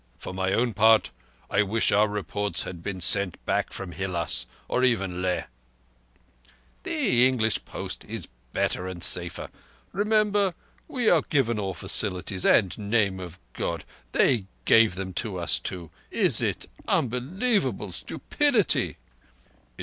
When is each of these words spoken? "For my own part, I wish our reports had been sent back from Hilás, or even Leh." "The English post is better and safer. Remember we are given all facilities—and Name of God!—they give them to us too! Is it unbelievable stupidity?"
"For 0.17 0.33
my 0.33 0.51
own 0.51 0.73
part, 0.73 1.11
I 1.47 1.61
wish 1.61 1.91
our 1.91 2.07
reports 2.07 2.63
had 2.63 2.81
been 2.81 3.01
sent 3.01 3.37
back 3.45 3.71
from 3.71 3.93
Hilás, 3.93 4.47
or 4.67 4.83
even 4.83 5.21
Leh." 5.21 5.43
"The 6.81 7.27
English 7.27 7.65
post 7.65 8.03
is 8.05 8.27
better 8.51 8.87
and 8.87 9.03
safer. 9.03 9.51
Remember 9.91 10.55
we 10.87 11.07
are 11.07 11.21
given 11.21 11.59
all 11.59 11.75
facilities—and 11.75 12.79
Name 12.79 13.19
of 13.19 13.37
God!—they 13.53 14.45
give 14.65 14.95
them 14.95 15.13
to 15.21 15.37
us 15.37 15.59
too! 15.59 15.91
Is 16.09 16.41
it 16.41 16.65
unbelievable 16.87 17.91
stupidity?" 17.91 18.97